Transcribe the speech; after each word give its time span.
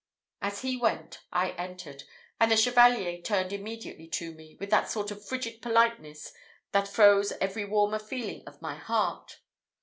As 0.41 0.61
he 0.63 0.77
went 0.77 1.19
I 1.31 1.51
entered, 1.51 2.05
and 2.39 2.49
the 2.49 2.57
Chevalier 2.57 3.21
turned 3.21 3.53
immediately 3.53 4.07
to 4.07 4.33
me, 4.33 4.57
with 4.59 4.71
that 4.71 4.89
sort 4.89 5.11
of 5.11 5.23
frigid 5.27 5.61
politeness, 5.61 6.33
that 6.71 6.87
froze 6.87 7.33
every 7.33 7.65
warmer 7.65 7.99
feeling 7.99 8.41
of 8.47 8.63
my 8.63 8.77
heart. 8.77 9.37